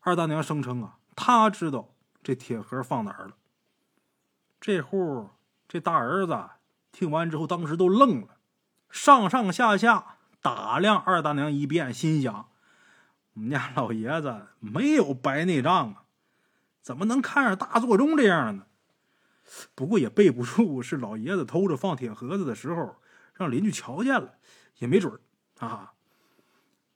[0.00, 3.36] 二大娘声称啊，他知道这铁盒放哪儿了。
[4.60, 5.30] 这户
[5.68, 6.50] 这大儿子
[6.92, 8.36] 听完之后，当时都愣了，
[8.90, 12.48] 上上下下打量二大娘一遍，心想：
[13.34, 16.04] 我们家老爷子没有白内障啊，
[16.82, 18.66] 怎么能看上大座钟这样呢？
[19.74, 22.96] 不过也备不住是老爷子偷着放铁盒子的时候，
[23.34, 24.34] 让邻居瞧见了，
[24.78, 25.20] 也没准
[25.58, 25.92] 啊。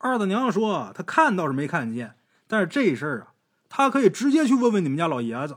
[0.04, 3.32] 二大娘说：“她看倒是没看见，但是这事儿啊，
[3.70, 5.56] 她可以直接去问问你们家老爷子，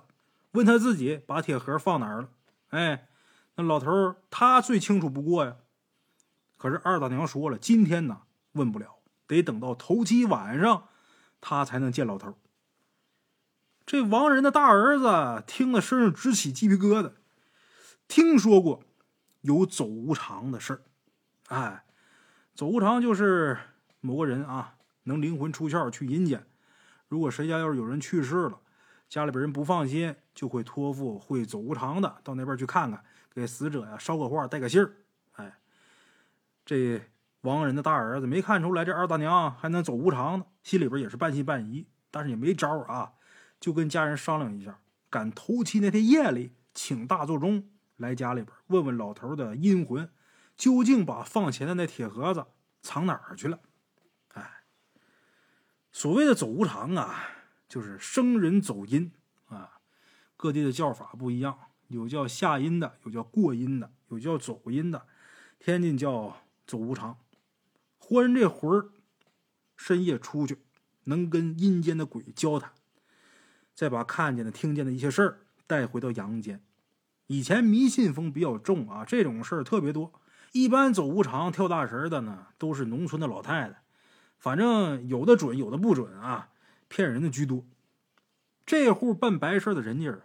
[0.52, 2.30] 问他自己把铁盒放哪儿了。
[2.70, 3.10] 哎，
[3.56, 5.58] 那老头他最清楚不过呀。
[6.56, 8.22] 可是二大娘说了，今天呢
[8.54, 10.88] 问不了，得等到头七晚上，
[11.42, 12.38] 他才能见老头。
[13.86, 17.12] 这亡人的大儿子听得，身上直起鸡皮疙瘩。
[18.08, 18.82] 听说过
[19.42, 20.82] 有走无常的事儿，
[21.50, 21.84] 哎，
[22.56, 23.58] 走无常就是。”
[24.00, 26.46] 某个人啊，能灵魂出窍去阴间。
[27.08, 28.60] 如果谁家要是有人去世了，
[29.10, 34.94] 家里边人不放心，就会托付会走无常的到那边去看看，给死者呀捎个话，带个信儿。
[35.34, 35.58] 哎，
[36.66, 37.02] 这
[37.42, 43.14] 亡人的大儿子没看出来这二大娘还能走无常呢，心里边也是半信半疑，但是也没招啊，
[43.60, 44.80] 就跟家人商量一下，
[45.10, 50.10] 赶头七那天夜里，请大座钟来家里边问问老头的阴魂，
[50.58, 52.46] 究竟把放钱的那铁盒子
[52.82, 53.60] 藏哪儿去了。
[55.98, 57.28] 所谓的走无常啊，
[57.68, 59.12] 就是生人走阴
[59.48, 59.80] 啊。
[60.36, 61.58] 各地的叫法不一样，
[61.88, 65.08] 有叫下阴的，有叫过阴的，有叫走阴的。
[65.58, 67.18] 天津叫走无常，
[67.98, 68.92] 活人这魂儿
[69.76, 70.60] 深夜出去，
[71.06, 72.72] 能跟阴间的鬼交谈，
[73.74, 76.62] 再把看见的、听见的一些事儿带回到阳间。
[77.26, 80.14] 以前迷信风比较重啊，这种事儿特别多。
[80.52, 83.82] 一般走无常、跳大神的呢，都是农村的老太太。
[84.38, 86.50] 反正有的准，有的不准啊，
[86.88, 87.66] 骗人的居多。
[88.66, 90.20] 这户办白事的人家，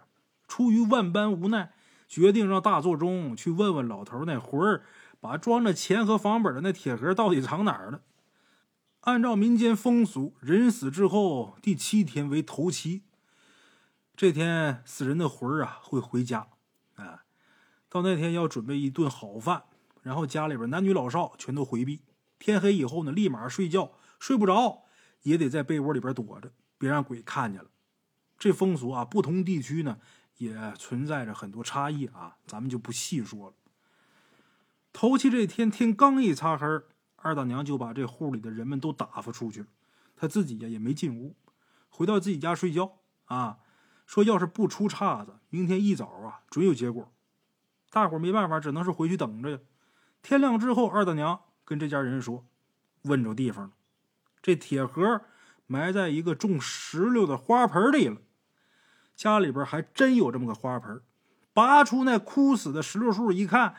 [0.47, 1.73] 出于万般无奈，
[2.07, 4.83] 决定让大座钟去问问老头那魂儿，
[5.19, 8.01] 把装着钱和房本的那铁盒到底藏哪儿了。
[9.01, 13.03] 按照民间风俗，人死之后第七天为头七，
[14.15, 16.47] 这天死人的魂儿啊会回家，
[16.95, 17.23] 啊，
[17.89, 19.63] 到那天要准备一顿好饭，
[20.01, 22.01] 然后家里边男女老少全都回避，
[22.37, 23.91] 天黑以后呢，立马睡觉。
[24.23, 24.85] 睡不着，
[25.23, 27.69] 也得在被窝里边躲着，别让鬼看见了。
[28.39, 29.99] 这风俗啊，不同地区呢
[30.37, 33.55] 也存在着很多差异啊，咱们就不细说了。
[34.93, 36.65] 头七这天天刚一擦黑，
[37.17, 39.67] 二大娘就把这户里的人们都打发出去了，
[40.15, 41.35] 她自己呀也没进屋，
[41.89, 43.59] 回到自己家睡觉啊。
[44.05, 47.11] 说要是不出岔子，明天一早啊准有结果。
[47.89, 49.59] 大伙没办法，只能是回去等着呀。
[50.21, 52.45] 天亮之后，二大娘跟这家人说，
[53.01, 53.73] 问着地方了。
[54.43, 55.21] 这铁盒
[55.65, 58.17] 埋在一个种石榴的花盆里了，
[59.15, 61.01] 家里边还真有这么个花盆。
[61.53, 63.75] 拔出那枯死的石榴树一看，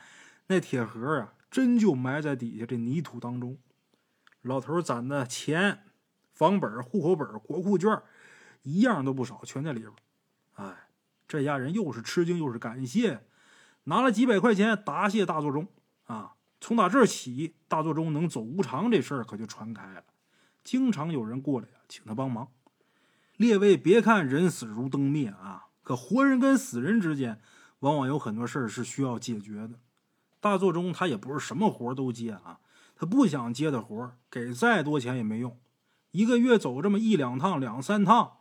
[0.46, 3.58] 那铁盒啊，真就埋在底下这泥土当中。
[4.40, 5.84] 老头攒的钱、
[6.32, 8.00] 房本、户口本、国库券，
[8.62, 9.92] 一样都不少，全在里边。
[10.54, 10.88] 哎，
[11.28, 13.26] 这家人又是吃惊又是感谢，
[13.84, 15.68] 拿了几百块钱答谢大座钟
[16.04, 16.36] 啊。
[16.60, 20.04] 从打这起，大座钟能走无常这事儿可就传开了。
[20.64, 22.48] 经常有人过来呀，请他帮忙。
[23.36, 27.40] 列位别看人死如灯灭啊，可活人跟死人之间，
[27.80, 29.78] 往往有很多事儿是需要解决的。
[30.40, 32.60] 大作中他也不是什么活都接啊，
[32.96, 35.58] 他不想接的活，给再多钱也没用。
[36.12, 38.38] 一个月走这么一两趟、两三趟，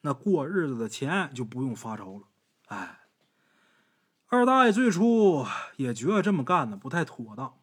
[0.00, 2.26] 那过日子的钱就不用发愁了。
[2.68, 3.00] 哎，
[4.28, 5.44] 二大爷最初
[5.76, 7.58] 也觉得这么干呢不太妥当。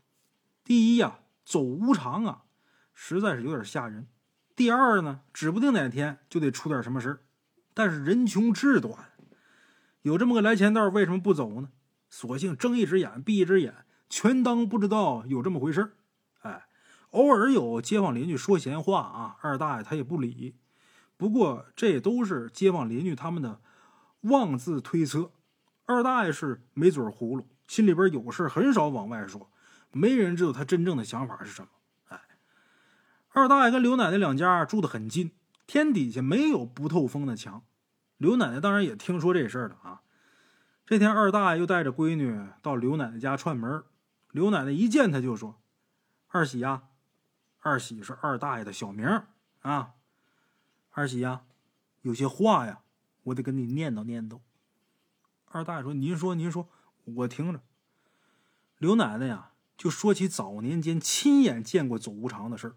[0.63, 2.43] 第一呀，走无常啊。
[2.93, 4.08] 实在是有点吓人。
[4.56, 7.25] 第二呢，指不定哪天就得出点什么事。
[7.73, 9.10] 但是人穷志短，
[10.03, 11.69] 有这么个来钱道，为什么不走呢？
[12.10, 13.73] 索性睁一只眼闭一只眼，
[14.08, 15.93] 全当不知道有这么回事儿。
[16.41, 16.67] 哎，
[17.10, 20.56] 偶尔有街坊邻居说闲话啊，二大爷他也不理。
[21.17, 23.60] 不过这都是街坊邻居他们的
[24.21, 25.32] 妄自推测。
[25.86, 29.51] 二大爷是没嘴葫芦，心里边有事很少往外说，
[29.91, 31.67] 没人知道他真正的想法是什么。
[33.36, 35.32] 二大爷跟刘奶奶两家住得很近，
[35.65, 37.63] 天底下没有不透风的墙。
[38.17, 40.02] 刘奶奶当然也听说这事儿了啊。
[40.86, 43.84] 这天，二大爷又带着闺女到刘奶奶家串门。
[44.30, 45.60] 刘奶奶一见他就说
[46.30, 46.84] ：“二喜呀，
[47.60, 49.24] 二喜是二大爷的小名
[49.62, 49.93] 啊。
[50.91, 51.41] 二喜呀，
[52.02, 52.82] 有些话呀，
[53.24, 54.41] 我得跟你念叨念叨。”
[55.50, 56.69] 二大爷说：“您说，您说，
[57.04, 57.62] 我听着。”
[58.78, 62.76] 刘奶奶呀，就说起早年间亲眼见过走无常的事儿。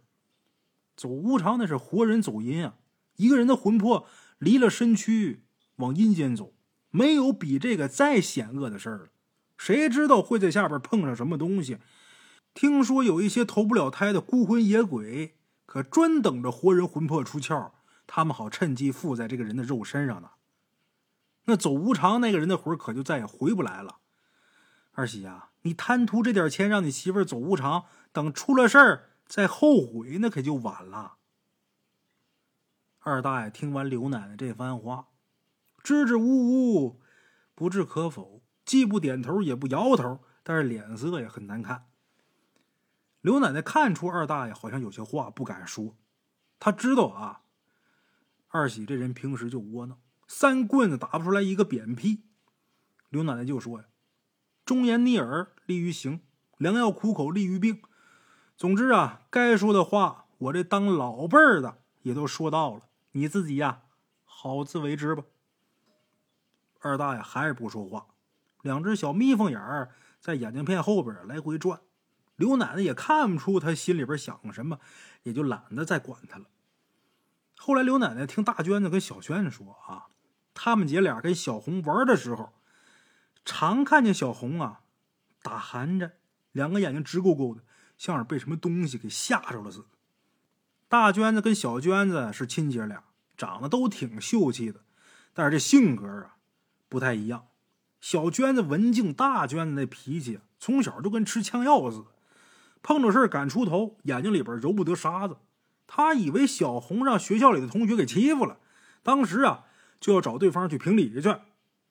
[0.97, 2.77] 走无常那是活人走阴啊！
[3.17, 4.07] 一个人的魂魄
[4.39, 5.45] 离了身躯
[5.77, 6.55] 往阴间走，
[6.91, 9.07] 没有比这个再险恶的事儿了。
[9.59, 11.79] 谁知道会在下边碰上什么东西？
[12.55, 17.73] 听说有一些投不了胎的孤魂野鬼，可专等着活人魂魄出窍，
[18.07, 20.31] 他们好趁机附在这个人的肉身上呢。
[21.45, 23.99] 那走无常那个人的魂可就再也回不来了。
[24.93, 31.17] 二喜呀，你贪图这点钱让你媳妇走无常，等出了事儿再后悔，那可就晚了。
[33.01, 35.09] 二大爷听完刘奶奶这番话，
[35.83, 37.01] 支支吾吾，
[37.55, 41.87] 不置可否，既不点头也不摇头，但是脸色也很难看。
[43.21, 45.97] 刘奶奶看出二大爷好像有些话不敢说，
[46.59, 47.43] 她知道啊，
[48.49, 52.25] 二喜这人平时就窝囊，三棍子打不出来一个扁屁。
[53.09, 53.87] 刘奶奶就说呀。
[54.65, 56.23] 忠言逆耳利于行，
[56.59, 57.81] 良药苦口利于病。
[58.57, 62.83] 总之啊，该说的话，我这当老辈儿的也都说到了。
[63.13, 63.83] 你自己呀，
[64.25, 65.25] 好自为之吧。
[66.81, 68.07] 二大爷还是不说话，
[68.63, 71.81] 两只小眯缝眼儿在眼镜片后边来回转。
[72.37, 74.79] 刘奶奶也看不出他心里边想什么，
[75.23, 76.47] 也就懒得再管他了。
[77.59, 80.07] 后来，刘奶奶听大娟子跟小娟子说啊，
[80.55, 82.53] 他们姐俩跟小红玩的时候。
[83.45, 84.81] 常看见小红啊，
[85.41, 86.15] 打寒颤，
[86.53, 87.63] 两个眼睛直勾勾的，
[87.97, 89.87] 像是被什么东西给吓着了似的。
[90.89, 93.03] 大娟子跟小娟子是亲姐俩，
[93.37, 94.81] 长得都挺秀气的，
[95.35, 96.37] 但是这性格啊
[96.89, 97.47] 不太一样。
[98.01, 102.07] 小娟子文静，大娟子那脾气从小就跟吃枪药似的，
[102.83, 105.39] 碰着事敢出头，眼睛里边揉不得沙子。
[105.89, 108.59] 他以为小红让学校里的同学给欺负了，
[109.03, 109.65] 当时啊
[109.99, 111.37] 就要找对方去评理去。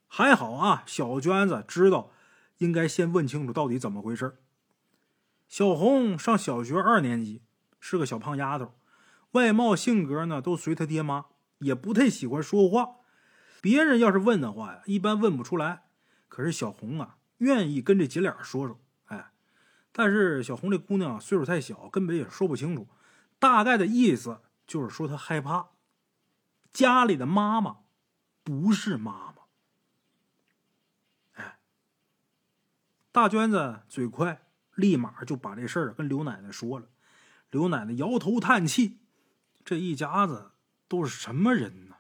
[0.07, 2.11] 还好啊，小娟子知道
[2.59, 4.37] 应该先问清楚到底怎么回事。
[5.47, 7.41] 小红上小学二年级，
[7.79, 8.73] 是个小胖丫头，
[9.31, 11.25] 外貌性格呢都随她爹妈，
[11.59, 12.97] 也不太喜欢说话。
[13.61, 15.83] 别人要是问的话呀，一般问不出来。
[16.27, 18.79] 可是小红啊，愿意跟这姐俩说说。
[19.05, 19.31] 哎，
[19.91, 22.87] 但是小红这姑娘岁数太小，根本也说不清楚。
[23.39, 25.69] 大概的意思就是说她害怕
[26.73, 27.77] 家里的妈妈
[28.43, 29.43] 不是妈妈。
[31.33, 31.59] 哎
[33.11, 34.44] 大娟子嘴快，
[34.75, 36.87] 立马就把这事儿跟刘奶奶说了。
[37.49, 38.99] 刘奶奶摇头叹气
[39.65, 40.51] ：“这一家子
[40.87, 41.95] 都是什么人呢？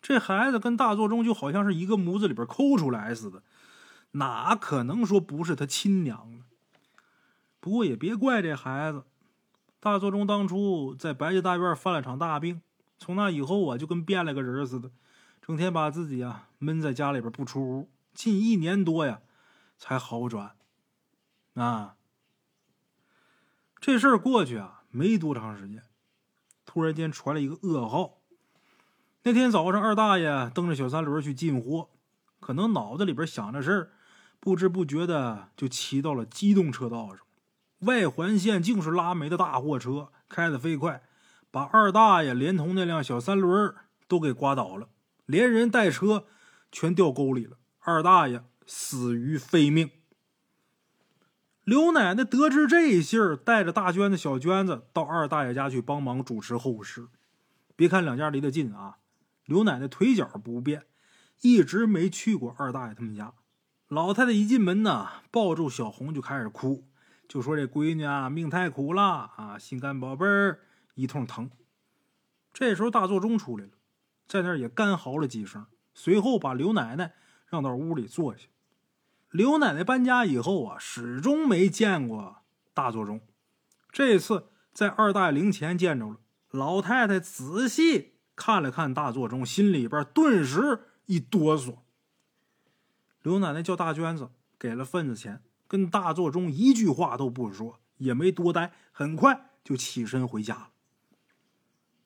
[0.00, 3.42] 这孩子跟大作中就好像是一个模子里边抠出来似的，
[4.12, 6.44] 哪可能说不是他亲娘呢？
[7.60, 9.04] 不过也别怪这孩子，
[9.78, 12.62] 大作中当初在白家大院犯了场大病，
[12.98, 14.90] 从那以后啊，就跟变了个人似的，
[15.42, 19.20] 整天把自己啊闷在家里边不出屋，近一年多呀。”
[19.80, 20.56] 才好转，
[21.54, 21.94] 啊！
[23.80, 25.82] 这事儿过去啊，没多长时间，
[26.64, 28.18] 突然间传来一个噩耗。
[29.22, 31.88] 那天早上，二大爷蹬着小三轮去进货，
[32.40, 33.90] 可能脑子里边想着事儿，
[34.40, 37.18] 不知不觉的就骑到了机动车道上。
[37.80, 41.02] 外环线竟是拉煤的大货车，开得飞快，
[41.50, 43.74] 把二大爷连同那辆小三轮
[44.06, 44.88] 都给刮倒了，
[45.26, 46.26] 连人带车
[46.72, 47.58] 全掉沟里了。
[47.80, 48.44] 二大爷。
[48.70, 49.90] 死于非命。
[51.68, 57.08] 刘奶奶得知这一信儿，带着大娟子、小娟子到二大爷家去帮忙主持后事。
[57.76, 58.96] 别看两家离得近啊，
[59.44, 60.86] 刘奶奶腿脚不便，
[61.42, 63.34] 一直没去过二大爷他们家。
[63.88, 66.88] 老太太一进门呢，抱住小红就开始哭，
[67.28, 69.02] 就说这闺女啊命太苦了
[69.36, 70.60] 啊，心肝宝贝儿
[70.94, 71.50] 一通疼。
[72.50, 73.72] 这时候大座中出来了，
[74.26, 77.12] 在那儿也干嚎了几声，随后把刘奶奶
[77.46, 78.48] 让到屋里坐下。
[79.30, 83.20] 刘奶奶搬家以后啊，始终没见过大作中。
[83.92, 86.16] 这次在二大爷灵前见着了。
[86.50, 91.78] 老太太仔细看了看大作中，心里边顿时一哆嗦。
[93.22, 100.70] 刘奶奶叫大娟子给了份子钱，跟大作中一句话都不说，也没多待，很快就起身回家了。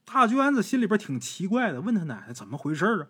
[0.04, 3.06] 大娟子心里边挺奇怪的，问他奶奶怎么回事啊？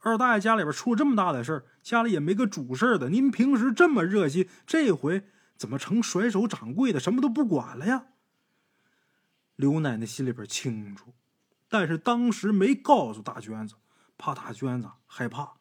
[0.00, 3.10] 二大爷家里边出了这么大的事儿，家里也没个主事的。
[3.10, 5.24] 您平时这么热心，这回
[5.56, 8.06] 怎么成甩手掌柜的，什么都不管了呀？
[9.56, 11.14] 刘奶奶心里边清楚，
[11.68, 13.74] 但是当时没告诉大娟子，
[14.18, 15.54] 怕大娟子害怕。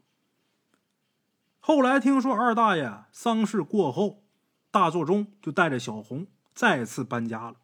[1.60, 4.24] 后来听说二大爷丧事过后，
[4.70, 7.56] 大作中就带着小红再次搬家了，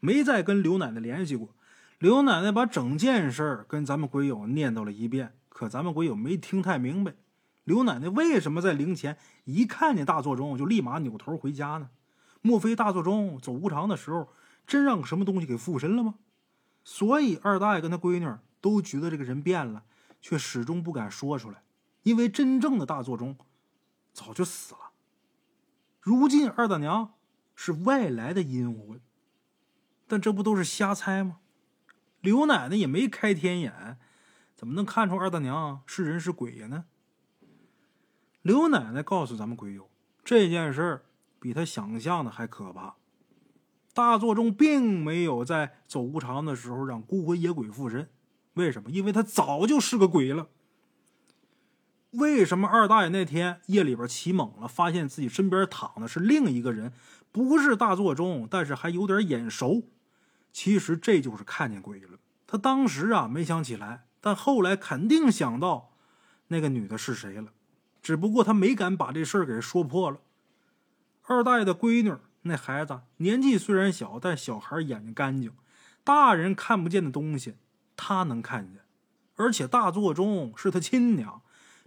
[0.00, 1.54] 没再跟刘奶奶联系过。
[1.98, 5.36] 刘奶奶把整件事跟咱们鬼友念叨了一遍。
[5.54, 7.14] 可咱们鬼友没听太明白，
[7.62, 11.90] 刘奶奶为什么在灵前一看见大座钟就立马扭头回家呢？
[12.42, 14.28] 莫非大座钟走无常的时候
[14.66, 16.16] 真让什么东西给附身了吗？
[16.82, 18.28] 所以二大爷跟他闺女
[18.60, 19.84] 都觉得这个人变了，
[20.20, 21.62] 却始终不敢说出来，
[22.02, 23.36] 因为真正的大座钟
[24.12, 24.80] 早就死了。
[26.00, 27.14] 如今二大娘
[27.54, 29.00] 是外来的阴魂。
[30.06, 31.38] 但这不都是瞎猜吗？
[32.20, 33.98] 刘奶奶也没开天眼，
[34.64, 36.86] 怎么能看出二大娘是人是鬼呀呢？
[38.40, 39.90] 刘奶奶告诉咱们鬼友，
[40.24, 41.04] 这件事儿
[41.38, 42.94] 比他想象的还可怕。
[43.92, 48.08] 大作中并没有在走无常的时候让孤魂野鬼附身，
[48.54, 48.90] 为什么？
[48.90, 50.48] 因为他早就是个鬼了。
[52.12, 56.90] 为什么二大爷那天夜里边起猛了，发现自己身边躺的是另一个人，
[57.30, 59.82] 不是大作中，但是还有点眼熟？
[60.54, 62.18] 其实这就是看见鬼了。
[62.46, 65.92] 他当时啊没想起来，但后来肯定想到
[66.46, 67.52] 那个女的是谁了。
[68.00, 70.18] 只不过他没敢把这事儿给说破了。
[71.24, 75.52] 二大爷的闺女那孩子年纪虽然小，但小孩眼睛干净，
[76.02, 77.56] 大人看不见的东西
[77.96, 78.80] 他能看见。
[79.36, 81.42] 而且大作中是他亲娘。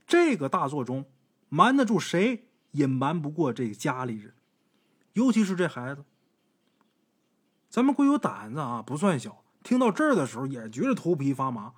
[0.06, 1.06] 这个大作中，
[1.50, 4.36] 瞒得住谁，也瞒不过这家里人，
[5.14, 6.06] 尤其是这孩子。
[7.68, 11.74] 咱们鬼友胆子啊不算小，听到这儿的时候也觉得头皮发麻。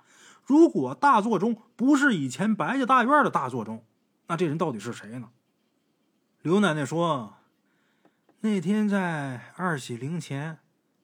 [0.50, 3.86] 如果大作中不是以前白家大院的大作中，
[4.26, 5.30] 那这人到底是谁呢？
[6.42, 7.36] 刘奶奶说，
[8.40, 10.58] 那天在二喜灵前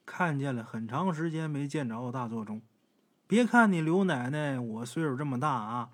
[0.04, 2.60] 看见了，很长时间没见着的大作中。
[3.28, 5.90] 别看你刘奶奶，我岁数这么大啊。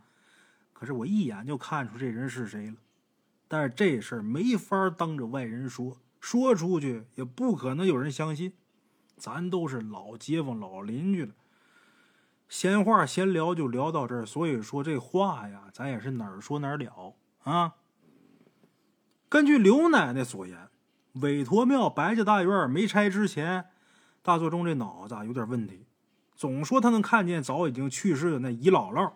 [0.72, 2.78] 可是我一眼就看出这人是谁了，
[3.50, 8.54] 但是这事儿没法当着外人说，说出去也不可能有人相信。
[9.18, 11.34] 咱都是老街坊、老邻居了，
[12.52, 14.26] 闲话闲聊就聊到这儿。
[14.26, 17.76] 所以说这话呀，咱也是哪儿说哪儿了啊。
[19.30, 20.68] 根据刘奶奶所言，
[21.14, 23.68] 韦陀庙白家大院没拆之前，
[24.22, 25.86] 大作中这脑子有点问题，
[26.36, 29.14] 总说他能看见早已经去世的那姨姥姥。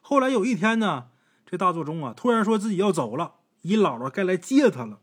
[0.00, 1.08] 后来有一天呢，
[1.44, 5.00] 这大作中啊突然说自己要走了，姨姥姥该来接他了。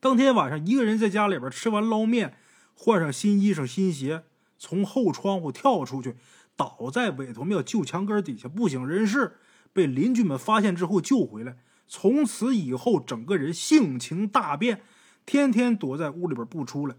[0.00, 2.38] 当天晚上，一个人在家里边吃完捞面，
[2.74, 4.24] 换上新衣裳新鞋，
[4.56, 6.16] 从后窗户跳出去，
[6.60, 9.38] 倒在韦陀庙旧墙根底下不省人事。
[9.72, 11.56] 被邻居们发现之后救回来，
[11.88, 14.82] 从此以后整个人性情大变，
[15.24, 16.96] 天天躲在屋里边不出来。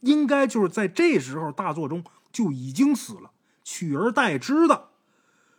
[0.00, 2.02] 应该就是在这时候，大作中
[2.32, 3.30] 就已经死了，
[3.62, 4.88] 取而代之的。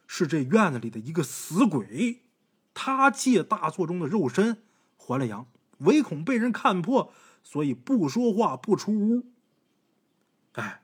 [0.07, 2.23] 是这院子里的一个死鬼，
[2.73, 4.57] 他借大作中的肉身
[4.97, 9.27] 还了阳，唯恐被人看破，所以不说话不出屋。
[10.53, 10.81] 哎，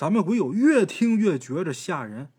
[0.00, 2.30] 咱们鬼友越听越觉着吓人。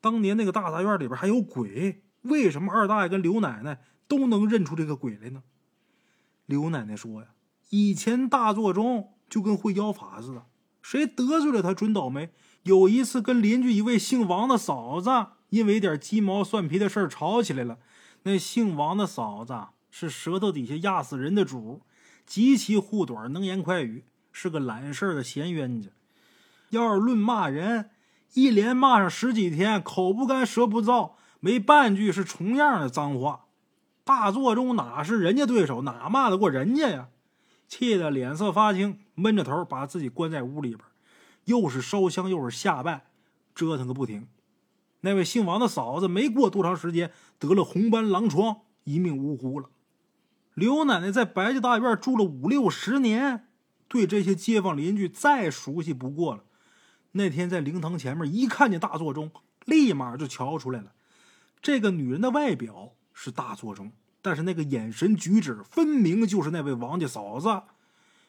[0.00, 5.42] 当年那个大杂院里边还有鬼，为什么二大爷跟刘奶奶都能认出这个鬼来呢？
[6.46, 7.30] 刘奶奶说呀，
[7.70, 10.46] 以前大作中就跟会妖法似的，
[10.82, 12.30] 谁得罪了他准倒霉。
[12.62, 15.10] 有一次，跟邻居一位姓王的嫂子
[15.48, 17.80] 因为点鸡毛蒜皮的事儿吵起来了。
[18.22, 19.58] 那姓王的嫂子
[19.90, 21.82] 是舌头底下压死人的主，
[22.24, 25.88] 极其护短，能言快语，是个懒事儿的闲冤家。
[26.70, 27.90] 要是论骂人，
[28.34, 33.46] 一连骂上十几天，口不干舌不燥，没半句是重样的脏话。
[34.04, 37.08] 大作中哪是人家对手，哪骂得过人家呀？
[37.68, 40.80] 气得脸色发青，闷着头把自己关在屋里边。
[41.44, 43.06] 又是烧香，又是下拜，
[43.54, 44.26] 折腾个不停。
[45.00, 49.68] 那位姓王的嫂子没过多长时间得了红斑狼疮，一命呜呼了。
[50.54, 53.46] 刘奶奶在白家大院住了五六十年，
[53.88, 56.42] 对这些街坊邻居再熟悉不过了。
[57.12, 59.30] 那天在灵堂前面一看见大座钟，
[59.64, 60.92] 立马就瞧出来了。
[61.60, 63.92] 这个女人的外表是大座钟，
[64.22, 67.62] 但是那个眼神举止分明就是那位王家嫂子。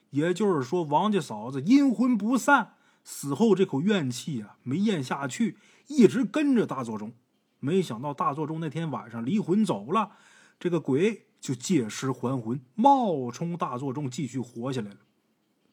[0.10, 2.74] 也就是说，王家嫂子阴魂不散。
[3.04, 5.58] 死后这口怨气啊没咽下去，
[5.88, 7.14] 一直跟着大作中。
[7.60, 10.12] 没想到大作中那天晚上离魂走了，
[10.60, 14.98] 这个鬼就借尸还魂，冒充大作中继续活下来了。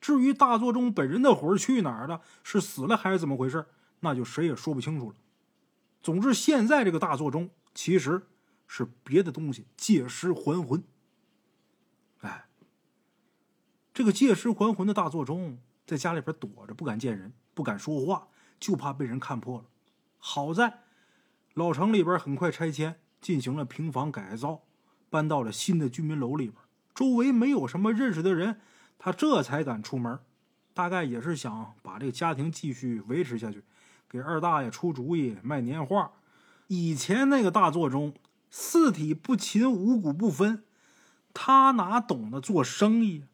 [0.00, 3.66] 至于大作中本人的魂去哪儿了，是死了还是怎么回事，
[4.00, 5.16] 那就谁也说不清楚了。
[6.02, 8.26] 总之，现在这个大作中其实
[8.66, 10.82] 是别的东西借尸还魂。
[12.20, 12.46] 哎，
[13.92, 15.58] 这个借尸还魂的大作中。
[15.86, 18.28] 在家里边躲着，不敢见人，不敢说话，
[18.60, 19.64] 就怕被人看破了。
[20.18, 20.80] 好在
[21.54, 24.64] 老城里边很快拆迁，进行了平房改造，
[25.08, 26.56] 搬到了新的居民楼里边，
[26.94, 28.60] 周围没有什么认识的人，
[28.98, 30.18] 他这才敢出门。
[30.74, 33.64] 大概也是想把这个家庭继续维持下去，
[34.08, 36.12] 给二大爷出主意卖年画。
[36.68, 38.14] 以前那个大作中
[38.48, 40.62] 四体不勤，五谷不分，
[41.34, 43.24] 他哪懂得做生意，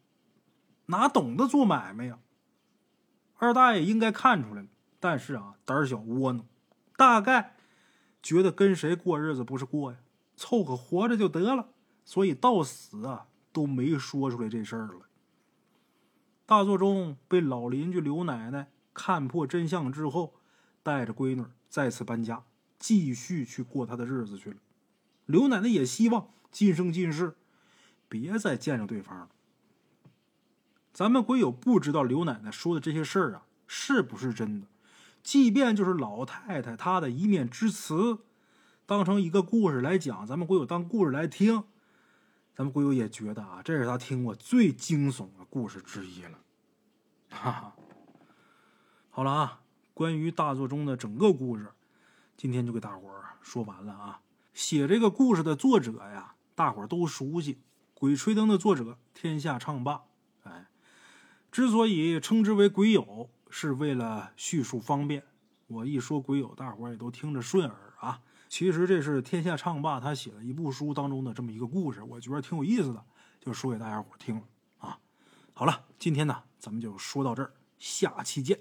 [0.87, 2.17] 哪懂得做买卖呀？
[3.37, 4.67] 二大爷应该看出来了，
[4.99, 6.45] 但是啊，胆小窝囊，
[6.97, 7.55] 大概
[8.23, 9.99] 觉得跟谁过日子不是过呀，
[10.35, 11.67] 凑合活着就得了，
[12.03, 15.01] 所以到死啊都没说出来这事儿了。
[16.45, 20.35] 大作中被老邻居刘奶奶看破真相之后，
[20.83, 22.43] 带着闺女再次搬家，
[22.77, 24.57] 继续去过她的日子去了。
[25.25, 27.35] 刘奶奶也希望今生今世
[28.07, 29.29] 别再见着对方了。
[30.93, 34.67] 咱们鬼友不知道刘奶奶说的这些事儿啊是不是真的，
[35.23, 38.19] 即便就是老太太她的一面之词，
[38.85, 41.63] 当成一个故事来讲，咱们鬼友当故事来听，
[42.55, 46.39] 咱们鬼友也觉得啊，这是他听过最惊悚的故事之一了。
[47.29, 47.75] 哈哈，
[49.09, 49.61] 好了啊，
[49.93, 51.73] 关于大作中的整个故事，
[52.37, 54.21] 今天就给大伙儿说完了啊。
[54.53, 57.55] 写这个故事的作者呀，大伙儿都熟悉，
[57.93, 60.03] 《鬼吹灯》的作者天下唱罢。
[60.43, 60.67] 哎，
[61.51, 65.25] 之所以称之为鬼友，是为了叙述方便。
[65.67, 68.21] 我一说鬼友，大伙儿也都听着顺耳啊。
[68.47, 73.03] 其实这是天下唱罢他写了一部书当中的这么一个故事，我觉得挺有意思的，
[73.39, 74.41] 就说给大家伙听了
[74.77, 74.97] 啊。
[75.53, 78.59] 好了，今天呢，咱们就说到这儿，下期见。